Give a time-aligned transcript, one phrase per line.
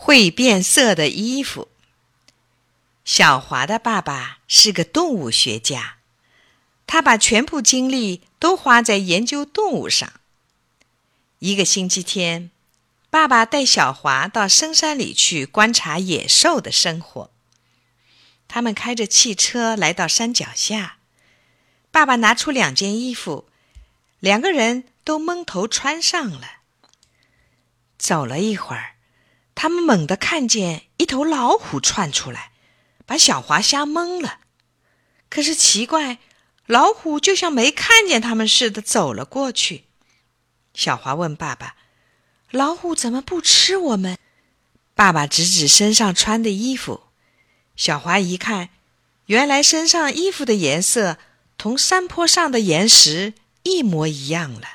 [0.00, 1.66] 会变色的衣服。
[3.04, 5.96] 小华的爸爸是个动物学家，
[6.86, 10.12] 他把全部精力都花在研究动物上。
[11.40, 12.52] 一个星期天，
[13.10, 17.30] 爸爸带小华到深山里去观察野兽的生活。
[18.46, 20.98] 他们开着汽车来到山脚下，
[21.90, 23.48] 爸爸拿出两件衣服，
[24.20, 26.58] 两个人都蒙头穿上了。
[27.98, 28.97] 走了一会儿。
[29.60, 32.52] 他们猛地看见一头老虎窜出来，
[33.04, 34.38] 把小华吓懵了。
[35.28, 36.18] 可是奇怪，
[36.66, 39.86] 老虎就像没看见他们似的走了过去。
[40.74, 41.74] 小华问爸爸
[42.52, 44.16] ：“老虎怎么不吃我们？”
[44.94, 47.08] 爸爸指指身上穿的衣服。
[47.74, 48.68] 小华一看，
[49.26, 51.18] 原来身上衣服的颜色
[51.56, 54.68] 同山坡上的岩石一模一样了。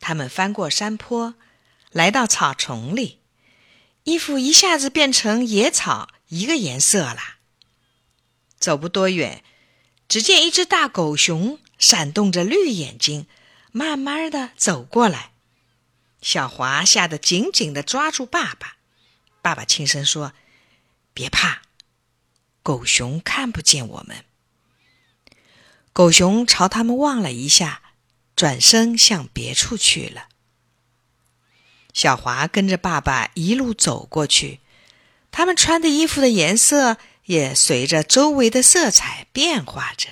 [0.00, 1.36] 他们翻过山坡，
[1.92, 3.20] 来到草丛里。
[4.06, 7.38] 衣服一下子变成野草一个颜色了。
[8.56, 9.42] 走不多远，
[10.06, 13.26] 只见一只大狗熊闪动着绿眼睛，
[13.72, 15.32] 慢慢的走过来。
[16.22, 18.76] 小华吓得紧紧的抓住爸爸。
[19.42, 20.32] 爸爸轻声说
[21.12, 21.62] ：“别怕，
[22.62, 24.24] 狗熊看不见我们。”
[25.92, 27.82] 狗熊朝他们望了一下，
[28.36, 30.28] 转身向别处去了。
[31.96, 34.60] 小华跟着爸爸一路走过去，
[35.30, 40.10] 他们穿的衣服的颜色也随着周围的色彩变化着。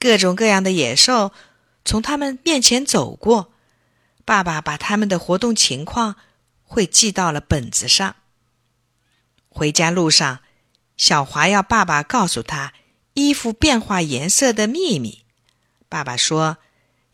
[0.00, 1.30] 各种各样的野兽
[1.84, 3.52] 从他们面前走过，
[4.24, 6.16] 爸爸把他们的活动情况
[6.64, 8.16] 会记到了本子上。
[9.48, 10.40] 回家路上，
[10.96, 12.72] 小华要爸爸告诉他
[13.14, 15.22] 衣服变化颜色的秘密。
[15.88, 16.56] 爸爸说，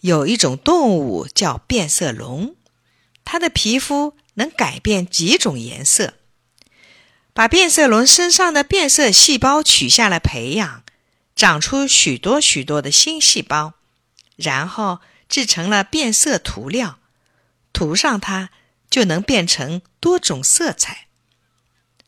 [0.01, 2.57] 有一种动物叫变色龙。
[3.27, 6.15] 它的皮肤能改变几种颜色。
[7.35, 10.83] 把变色龙身上的变色细胞取下来培养，
[11.35, 13.75] 长出许多许多的新细胞，
[14.37, 16.99] 然后制成了变色涂料，
[17.75, 18.49] 涂上它
[18.89, 21.09] 就能变成多种色彩，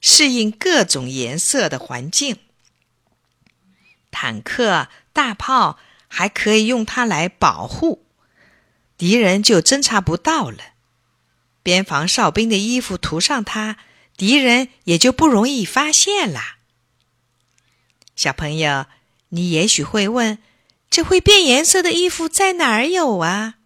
[0.00, 2.38] 适应各种颜色的环境。
[4.10, 5.78] 坦克、大炮
[6.08, 8.06] 还可以用它来保护，
[8.96, 10.58] 敌人就侦察不到了。
[11.62, 13.76] 边防哨兵的衣服涂上它，
[14.16, 16.40] 敌人也就不容易发现了。
[18.16, 18.86] 小朋友，
[19.28, 20.38] 你也许会问：
[20.90, 23.56] 这会变颜色的衣服在哪儿有啊？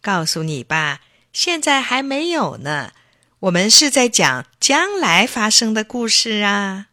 [0.00, 1.00] 告诉你吧，
[1.32, 2.92] 现在还没有呢。
[3.40, 6.86] 我们是在讲将来发生的故事啊。